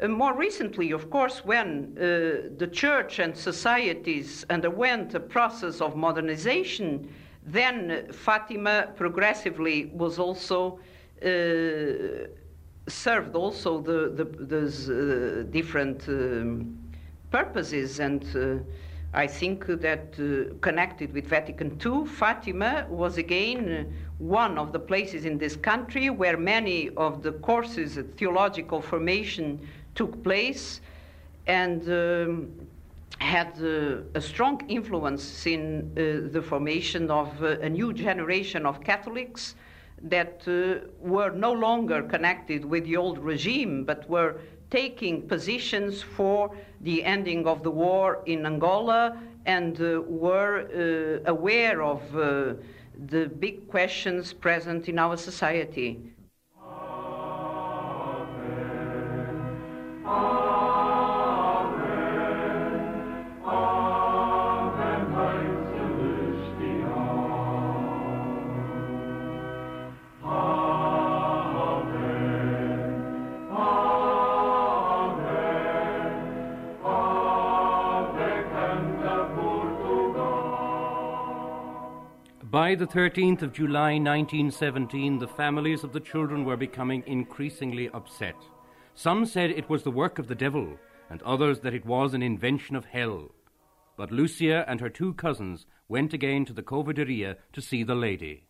[0.00, 7.08] Uh, more recently, of course, when the church and societies underwent a process of modernization,
[7.44, 10.78] then Fatima progressively was also
[11.22, 12.28] uh,
[12.88, 16.78] served also the, the those uh, different um,
[17.30, 18.62] purposes and uh,
[19.14, 25.26] I think that uh, connected with Vatican II, Fatima was again one of the places
[25.26, 30.80] in this country where many of the courses of theological formation took place
[31.46, 32.50] and um,
[33.18, 38.82] had uh, a strong influence in uh, the formation of uh, a new generation of
[38.82, 39.56] Catholics
[40.04, 46.56] that uh, were no longer connected with the old regime but were taking positions for
[46.82, 49.16] the ending of the war in Angola
[49.46, 50.66] and uh, were
[51.24, 52.54] uh, aware of uh,
[53.08, 56.00] the big questions present in our society.
[82.52, 88.34] By the 13th of July 1917, the families of the children were becoming increasingly upset.
[88.94, 90.76] Some said it was the work of the devil,
[91.08, 93.30] and others that it was an invention of hell.
[93.96, 97.84] But Lucia and her two cousins went again to the Cova da Iria to see
[97.84, 98.44] the lady.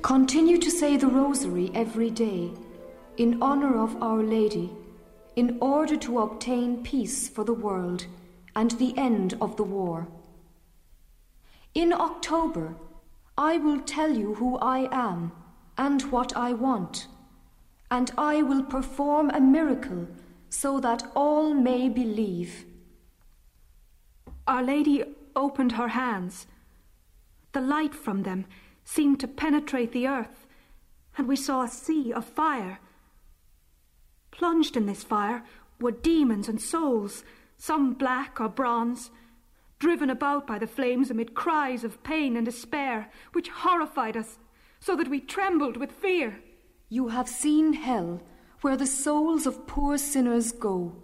[0.00, 2.50] Continue to say the Rosary every day
[3.18, 4.70] in honor of Our Lady
[5.38, 8.06] in order to obtain peace for the world
[8.56, 10.08] and the end of the war.
[11.74, 12.74] In October,
[13.36, 15.30] I will tell you who I am
[15.76, 17.06] and what I want,
[17.88, 20.08] and I will perform a miracle
[20.48, 22.64] so that all may believe.
[24.48, 25.04] Our Lady
[25.36, 26.48] opened her hands.
[27.52, 28.44] The light from them
[28.84, 30.48] seemed to penetrate the earth,
[31.16, 32.80] and we saw a sea of fire
[34.38, 35.42] Plunged in this fire
[35.80, 37.24] were demons and souls,
[37.56, 39.10] some black or bronze,
[39.80, 44.38] driven about by the flames amid cries of pain and despair, which horrified us,
[44.78, 46.40] so that we trembled with fear.
[46.88, 48.22] You have seen hell,
[48.60, 50.94] where the souls of poor sinners go.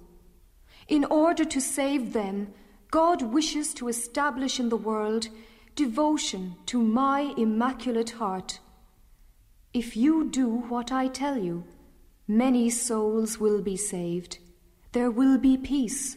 [0.86, 2.54] In order to save them,
[2.92, 5.26] God wishes to establish in the world
[5.74, 8.60] devotion to my immaculate heart.
[9.72, 11.64] If you do what I tell you,
[12.26, 14.38] Many souls will be saved.
[14.92, 16.16] There will be peace.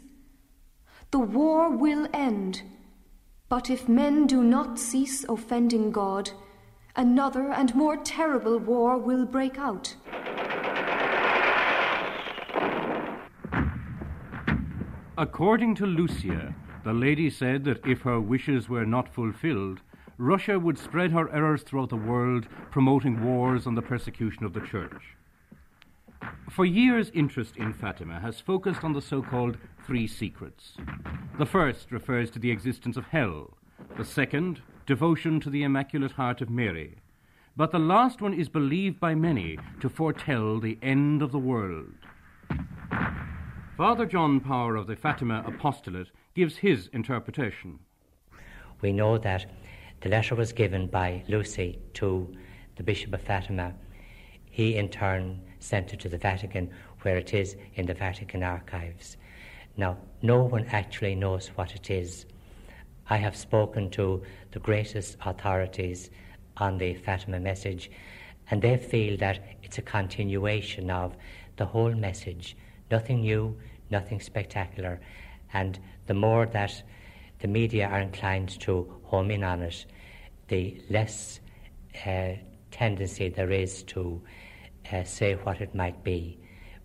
[1.12, 2.62] The war will end.
[3.49, 6.32] But if men do not cease offending God,
[6.95, 9.95] another and more terrible war will break out.
[15.18, 16.55] According to Lucia,
[16.86, 19.82] the lady said that if her wishes were not fulfilled,
[20.18, 24.62] Russia would spread her errors throughout the world, promoting wars and the persecution of the
[24.62, 25.18] church.
[26.49, 30.73] For years, interest in Fatima has focused on the so called three secrets.
[31.38, 33.57] The first refers to the existence of hell,
[33.97, 36.95] the second, devotion to the Immaculate Heart of Mary.
[37.55, 41.93] But the last one is believed by many to foretell the end of the world.
[43.75, 47.80] Father John Power of the Fatima Apostolate gives his interpretation.
[48.82, 49.45] We know that
[50.01, 52.34] the letter was given by Lucy to
[52.75, 53.73] the Bishop of Fatima.
[54.49, 56.70] He, in turn, sent it to the Vatican,
[57.01, 59.18] where it is in the Vatican archives.
[59.76, 62.26] Now, no one actually knows what it is.
[63.09, 66.09] I have spoken to the greatest authorities
[66.55, 67.91] on the Fatima message,
[68.49, 71.15] and they feel that it's a continuation of
[71.57, 72.55] the whole message.
[72.89, 73.57] Nothing new,
[73.89, 74.99] nothing spectacular.
[75.53, 76.82] And the more that
[77.39, 79.86] the media are inclined to home in on it,
[80.47, 81.41] the less
[82.05, 82.34] uh,
[82.72, 84.22] tendency there is to
[84.92, 86.38] uh, say what it might be.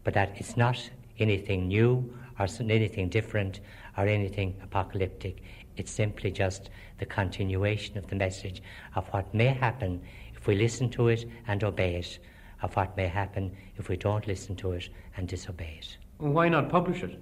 [0.04, 3.60] But that it's not anything new or anything different
[3.96, 5.42] or anything apocalyptic.
[5.76, 8.62] It's simply just the continuation of the message
[8.94, 10.02] of what may happen
[10.34, 12.18] if we listen to it and obey it,
[12.62, 15.96] of what may happen if we don't listen to it and disobey it.
[16.18, 17.18] Why not publish it?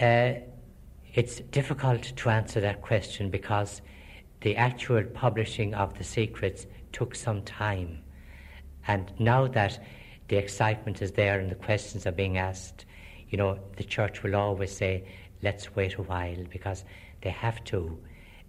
[0.00, 0.40] Uh,
[1.14, 3.82] it's difficult to answer that question because
[4.42, 7.98] the actual publishing of the secrets took some time.
[8.88, 9.78] And now that
[10.28, 12.86] the excitement is there and the questions are being asked,
[13.28, 15.04] you know, the church will always say,
[15.42, 16.84] let's wait a while because
[17.20, 17.98] they have to,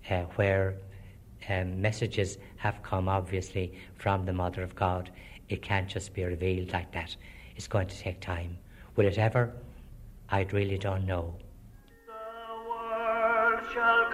[0.10, 0.78] uh, where
[1.50, 5.12] um, messages have come obviously from the Mother of God.
[5.50, 7.16] It can't just be revealed like that.
[7.56, 8.58] It's going to take time.
[8.96, 9.54] Will it ever?
[10.30, 11.36] I really don't know.
[13.74, 14.09] Shall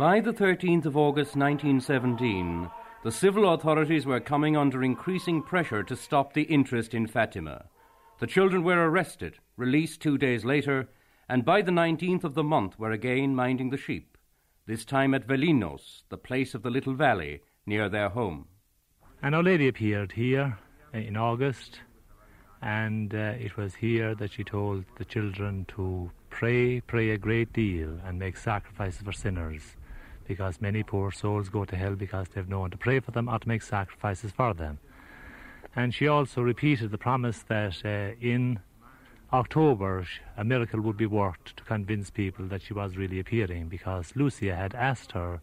[0.00, 2.70] By the 13th of August 1917,
[3.04, 7.66] the civil authorities were coming under increasing pressure to stop the interest in Fatima.
[8.18, 10.88] The children were arrested, released two days later,
[11.28, 14.16] and by the 19th of the month were again minding the sheep,
[14.64, 18.46] this time at Valinhos, the place of the little valley near their home.
[19.22, 20.56] And Our Lady appeared here
[20.94, 21.80] in August,
[22.62, 27.52] and uh, it was here that she told the children to pray, pray a great
[27.52, 29.76] deal, and make sacrifices for sinners,
[30.30, 33.28] because many poor souls go to hell because they've no one to pray for them
[33.28, 34.78] or to make sacrifices for them.
[35.74, 38.60] And she also repeated the promise that uh, in
[39.32, 40.06] October
[40.36, 44.54] a miracle would be worked to convince people that she was really appearing, because Lucia
[44.54, 45.40] had asked her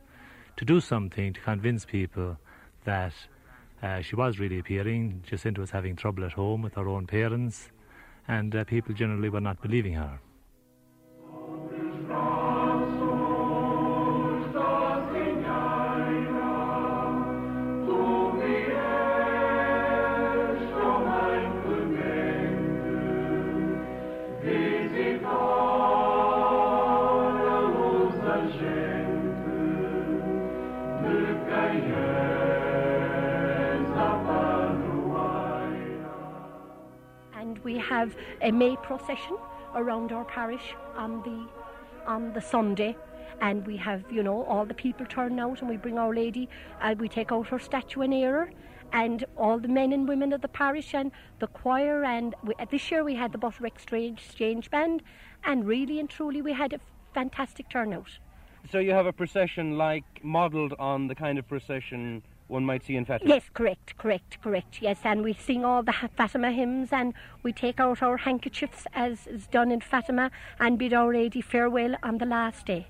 [0.55, 2.37] to do something to convince people
[2.85, 3.13] that
[3.83, 5.21] uh, she was really appearing.
[5.27, 7.71] Jacinta was having trouble at home with her own parents,
[8.25, 10.21] and uh, people generally were not believing her.
[37.97, 39.37] Have a May procession
[39.73, 41.37] around our parish on the
[42.13, 42.95] on the Sunday.
[43.41, 46.49] And we have, you know, all the people turn out and we bring Our Lady,
[46.81, 48.49] and we take out her statue in error,
[48.91, 51.11] and all the men and women of the parish and
[51.43, 51.97] the choir.
[52.03, 55.03] And we, uh, this year we had the Butter Exchange, Exchange Band,
[55.43, 56.79] and really and truly we had a
[57.13, 58.11] fantastic turnout.
[58.71, 62.95] So you have a procession like modelled on the kind of procession one might see
[62.95, 63.33] in Fatima?
[63.33, 64.81] Yes, correct, correct, correct.
[64.81, 69.27] Yes, and we sing all the Fatima hymns and we take out our handkerchiefs as
[69.27, 72.87] is done in Fatima and bid Our Lady farewell on the last day.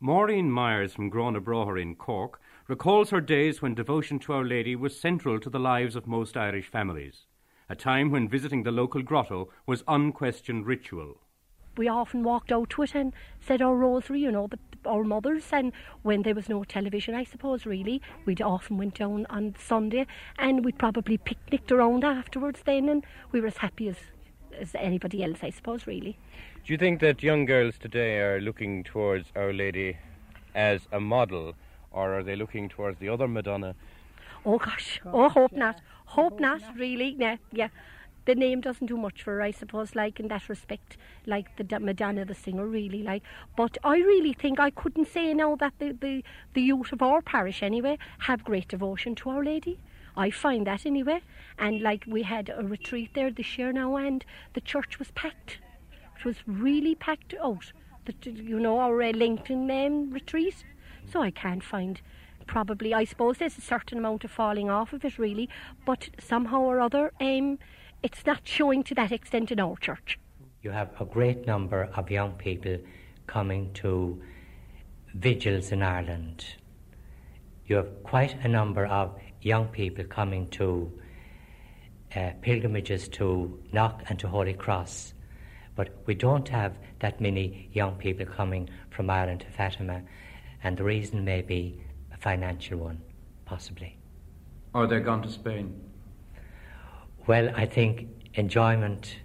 [0.00, 4.98] Maureen Myers from Gurranabraher in Cork recalls her days when devotion to Our Lady was
[4.98, 7.26] central to the lives of most Irish families,
[7.68, 11.20] a time when visiting the local grotto was unquestioned ritual.
[11.76, 15.44] We often walked out to it and said our rosary, you know, the, our mothers.
[15.52, 15.72] And
[16.02, 20.06] when there was no television, I suppose, really, we'd often went down on Sunday
[20.38, 23.96] and we'd probably picnicked around afterwards then, and we were as happy as,
[24.58, 26.18] as anybody else, I suppose, really.
[26.64, 29.96] Do you think that young girls today are looking towards Our Lady
[30.54, 31.54] as a model,
[31.90, 33.74] or are they looking towards the other Madonna?
[34.44, 35.00] Oh gosh.
[35.04, 35.80] Oh, hope not.
[36.06, 37.14] Hope not, really.
[37.18, 37.68] Yeah, yeah.
[38.30, 41.80] The name doesn't do much for her, I suppose, like in that respect, like the
[41.80, 43.24] Madonna the singer, really, like.
[43.56, 46.22] But I really think I couldn't say now that the, the,
[46.54, 49.80] the youth of our parish, anyway, have great devotion to Our Lady.
[50.16, 51.22] I find that anyway.
[51.58, 54.24] And like we had a retreat there this year now, and
[54.54, 55.58] the church was packed.
[56.16, 57.72] It was really packed out.
[58.04, 60.64] The, you know, our uh, Lincoln um, retreat.
[61.10, 62.00] So I can't find
[62.46, 65.48] probably, I suppose there's a certain amount of falling off of it really,
[65.84, 67.58] but somehow or other, um,
[68.02, 70.18] it's not showing to that extent in our church.
[70.62, 72.78] You have a great number of young people
[73.26, 74.20] coming to
[75.14, 76.44] vigils in Ireland.
[77.66, 80.92] You have quite a number of young people coming to
[82.14, 85.14] uh, pilgrimages to Knock and to Holy Cross.
[85.76, 90.02] But we don't have that many young people coming from Ireland to Fatima,
[90.62, 91.80] and the reason may be
[92.12, 93.00] a financial one,
[93.44, 93.96] possibly.
[94.74, 95.89] Or they're gone to Spain.
[97.30, 99.18] Well, I think enjoyment,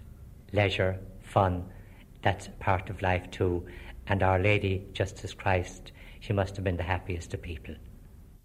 [0.52, 1.64] leisure, fun,
[2.22, 3.66] that's part of life too.
[4.06, 5.90] And Our Lady, Justice Christ,
[6.20, 7.74] she must have been the happiest of people.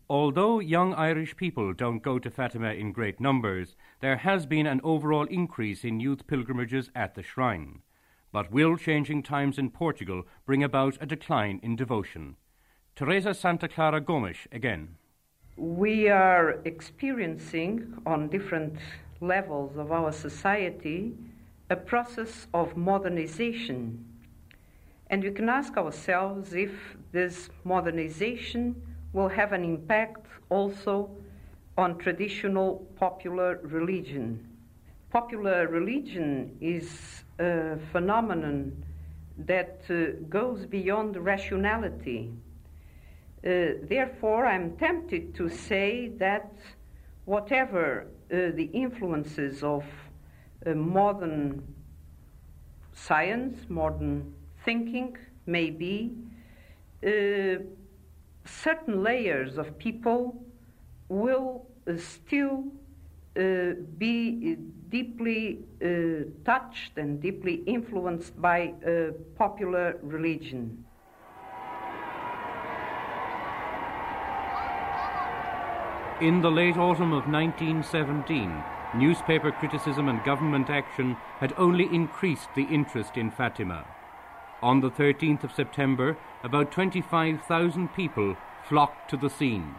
[0.09, 4.81] Although young Irish people don't go to Fatima in great numbers, there has been an
[4.83, 7.83] overall increase in youth pilgrimages at the shrine.
[8.31, 12.35] But will changing times in Portugal bring about a decline in devotion?
[12.95, 14.95] Teresa Santa Clara Gomes again.
[15.55, 18.79] We are experiencing on different
[19.21, 21.13] levels of our society
[21.71, 24.05] a process of modernization.
[25.09, 26.71] And we can ask ourselves if
[27.13, 28.75] this modernization
[29.13, 31.09] will have an impact also
[31.77, 34.45] on traditional popular religion.
[35.11, 38.83] Popular religion is a phenomenon
[39.37, 42.33] that uh, goes beyond rationality.
[43.45, 46.51] Uh, therefore, I'm tempted to say that
[47.23, 49.83] whatever the influences of
[50.65, 51.61] uh, modern
[52.93, 56.13] science, modern thinking may be,
[57.05, 57.61] uh,
[58.45, 60.43] certain layers of people
[61.09, 62.63] will uh, still
[63.37, 64.57] uh, be
[64.89, 68.73] deeply uh, touched and deeply influenced by
[69.37, 70.85] popular religion.
[76.21, 78.63] In the late autumn of 1917,
[78.95, 83.87] newspaper criticism and government action had only increased the interest in Fatima.
[84.61, 88.37] On the 13th of September, about 25,000 people
[88.69, 89.73] flocked to the scene.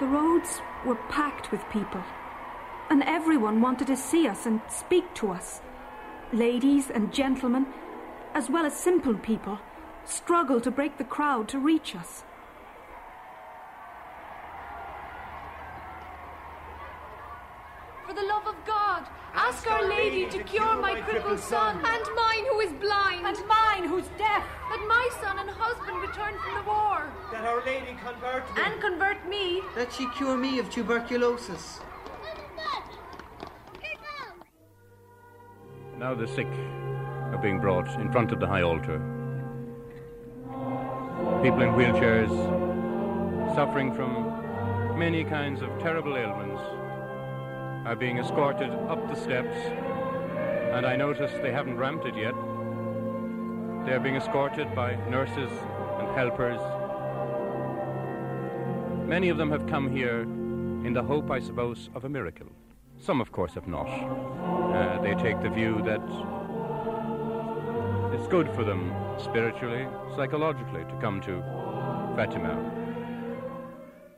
[0.00, 2.02] The roads were packed with people,
[2.90, 5.60] and everyone wanted to see us and speak to us.
[6.32, 7.66] Ladies and gentlemen,
[8.34, 9.58] as well as simple people,
[10.04, 12.22] struggle to break the crowd to reach us.
[18.06, 22.44] For the love of God, ask Our Lady to cure my crippled son, and mine
[22.52, 26.62] who is blind, and mine who's deaf, that my son and husband return from the
[26.62, 31.80] war, that Our Lady convert me, and convert me, that she cure me of tuberculosis.
[36.00, 38.98] Now the sick are being brought in front of the high altar.
[41.42, 42.30] People in wheelchairs,
[43.54, 46.62] suffering from many kinds of terrible ailments,
[47.86, 49.54] are being escorted up the steps,
[50.72, 52.34] and I notice they haven't ramped it yet.
[53.84, 55.50] They're being escorted by nurses
[55.98, 56.62] and helpers.
[59.06, 62.46] Many of them have come here in the hope, I suppose, of a miracle.
[63.00, 63.88] Some, of course, have not.
[63.88, 66.02] Uh, they take the view that
[68.12, 71.40] it's good for them spiritually, psychologically, to come to
[72.14, 72.58] Fatima.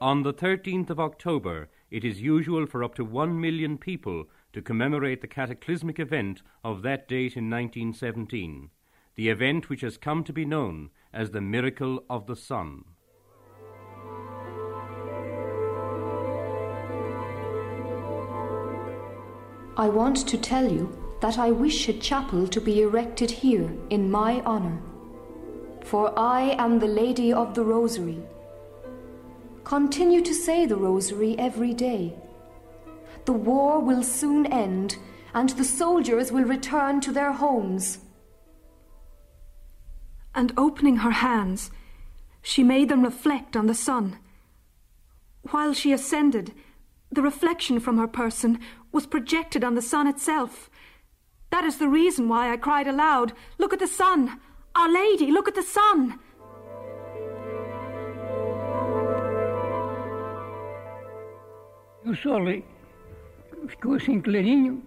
[0.01, 4.61] On the 13th of October, it is usual for up to one million people to
[4.61, 8.70] commemorate the cataclysmic event of that date in 1917,
[9.14, 12.85] the event which has come to be known as the miracle of the sun.
[19.77, 20.93] I want to tell you
[21.23, 24.83] that I wish a chapel to be erected here in my honor.
[25.85, 28.18] For I am the Lady of the Rosary.
[29.64, 32.14] Continue to say the Rosary every day.
[33.25, 34.97] The war will soon end,
[35.33, 37.99] and the soldiers will return to their homes.
[40.35, 41.70] And opening her hands,
[42.43, 44.18] she made them reflect on the sun.
[45.51, 46.53] While she ascended,
[47.11, 48.59] the reflection from her person
[48.93, 50.70] was projected on the sun itself,
[51.51, 54.40] That is the reason why I cried aloud, Look at the sun!
[54.74, 56.18] Our Lady, look at the sun!
[62.05, 62.62] O sol
[63.68, 64.82] ficou assim clarinho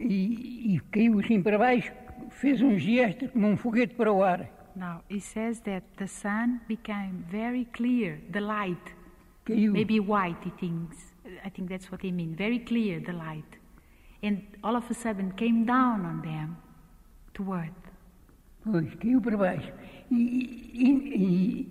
[0.00, 1.92] e, e caiu assim para baixo,
[2.30, 4.50] fez um gesto como um foguete para o ar.
[4.76, 8.94] Now, it says that the sun became very clear, the light.
[9.46, 9.72] Caiu.
[9.72, 11.13] Maybe white, he thinks.
[11.44, 12.36] I think that's what he means.
[12.36, 13.58] Very clear, the light.
[14.22, 16.56] And all of a sudden came down on them
[17.34, 17.84] to earth.
[18.62, 19.72] Pois, caiu para baixo.
[20.10, 20.16] E,
[20.74, 21.68] e,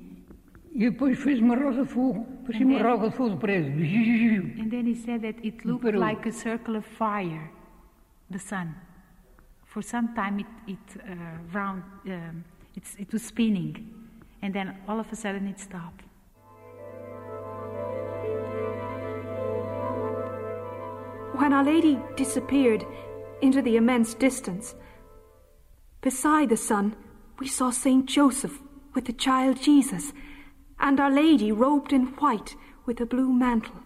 [0.75, 3.69] e, depois fez uma rosa de fogo, parecia uma rosa de fogo preso.
[3.69, 7.51] And then he said that it looked like a circle of fire,
[8.29, 8.75] the sun.
[9.65, 11.15] For some time it, it uh,
[11.51, 12.43] round, um,
[12.75, 13.89] it's, it was spinning,
[14.41, 16.05] and then all of a sudden it stopped.
[21.35, 22.85] When Our Lady disappeared
[23.41, 24.75] into the immense distance,
[25.99, 26.95] beside the sun
[27.39, 28.59] we saw Saint Joseph
[28.93, 30.13] with the child Jesus,
[30.79, 32.55] and Our Lady robed in white
[32.85, 33.81] with a blue mantle.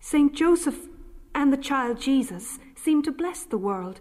[0.00, 0.86] Saint Joseph
[1.34, 4.00] and the child Jesus seemed to bless the world,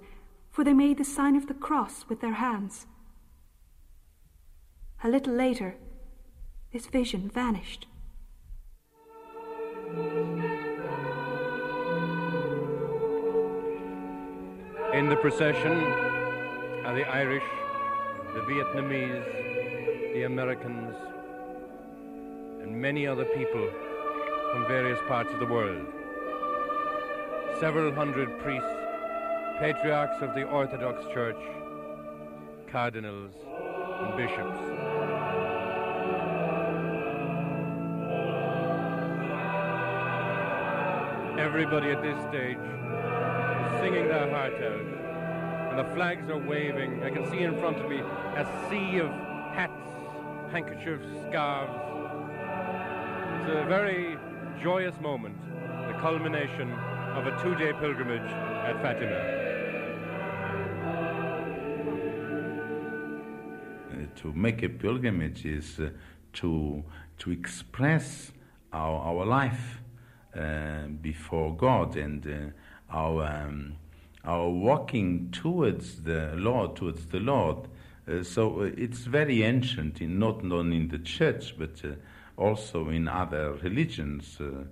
[0.51, 2.87] for they made the sign of the cross with their hands.
[5.01, 5.75] A little later,
[6.73, 7.87] this vision vanished.
[14.97, 15.77] In the procession
[16.83, 17.43] are the Irish,
[18.33, 19.23] the Vietnamese,
[20.15, 20.95] the Americans,
[22.63, 23.69] and many other people
[24.51, 25.85] from various parts of the world.
[27.59, 28.67] Several hundred priests,
[29.59, 31.37] patriarchs of the Orthodox Church,
[32.71, 33.33] cardinals,
[34.01, 34.59] and bishops.
[41.39, 42.57] Everybody at this stage
[43.87, 47.03] singing their heart out, and the flags are waving.
[47.03, 49.09] I can see in front of me a sea of
[49.55, 49.89] hats,
[50.51, 51.71] handkerchiefs, scarves.
[53.35, 54.17] It's a very
[54.61, 55.37] joyous moment,
[55.87, 56.69] the culmination
[57.17, 58.29] of a two day pilgrimage
[58.69, 59.19] at Fatima.
[63.89, 65.91] Uh, to make a pilgrimage is uh,
[66.33, 66.83] to
[67.19, 68.33] to express
[68.73, 69.81] our our life
[70.35, 72.51] uh, before God and uh,
[72.89, 73.75] our um,
[74.23, 77.67] our walking towards the Lord, towards the Lord.
[78.07, 81.93] Uh, so uh, it's very ancient, in, not only in the church but uh,
[82.37, 84.37] also in other religions.
[84.39, 84.65] Uh,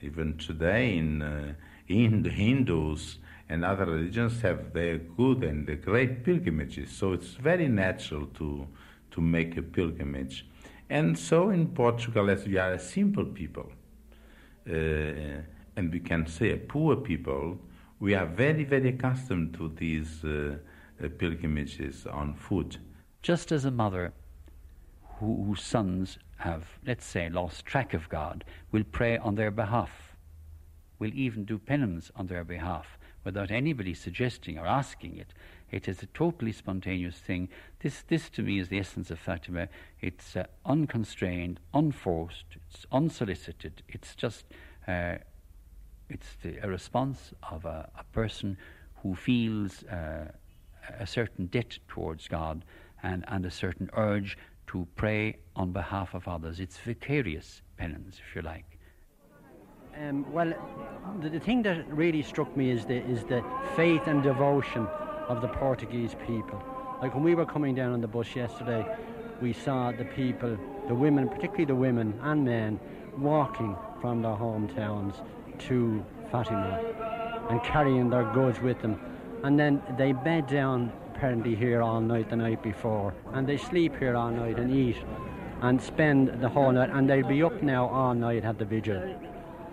[0.00, 1.54] even today, in uh,
[1.88, 3.18] in the Hindus
[3.48, 6.90] and other religions have their good and the great pilgrimages.
[6.90, 8.66] So it's very natural to
[9.10, 10.46] to make a pilgrimage.
[10.88, 13.72] And so in Portugal, as we are a simple people,
[14.68, 15.42] uh,
[15.76, 17.58] and we can say poor people,
[18.00, 20.56] we are very, very accustomed to these uh,
[21.02, 22.78] uh, pilgrimages on foot.
[23.22, 24.12] Just as a mother
[25.18, 30.16] who, whose sons have, let's say, lost track of God, will pray on their behalf,
[30.98, 35.32] will even do penance on their behalf without anybody suggesting or asking it.
[35.70, 37.48] It is a totally spontaneous thing.
[37.80, 39.68] This, this to me, is the essence of Fatima.
[40.00, 43.82] It's uh, unconstrained, unforced, it's unsolicited.
[43.88, 44.44] It's just,
[44.88, 45.18] uh,
[46.12, 48.56] it's the, a response of a, a person
[49.02, 50.30] who feels uh,
[50.98, 52.64] a certain debt towards God
[53.02, 54.36] and, and a certain urge
[54.68, 56.60] to pray on behalf of others.
[56.60, 58.64] It's vicarious penance, if you like.
[60.00, 60.52] Um, well,
[61.20, 63.44] the, the thing that really struck me is the is the
[63.76, 64.86] faith and devotion
[65.28, 66.62] of the Portuguese people.
[67.02, 68.86] Like when we were coming down on the bus yesterday,
[69.42, 70.56] we saw the people,
[70.88, 72.80] the women, particularly the women and men,
[73.18, 75.16] walking from their hometowns
[75.68, 76.80] to Fatima
[77.50, 79.00] and carrying their goods with them.
[79.44, 83.96] And then they bed down apparently here all night the night before, and they sleep
[83.98, 84.96] here all night and eat
[85.60, 86.90] and spend the whole night.
[86.90, 89.02] And they'll be up now all night at the vigil.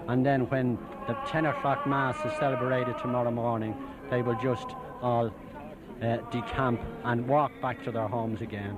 [0.07, 0.77] And then when
[1.07, 3.75] the 10 o'clock Mass is celebrated tomorrow morning,
[4.09, 4.67] they will just
[5.01, 5.27] all
[6.01, 8.77] uh, decamp and walk back to their homes again.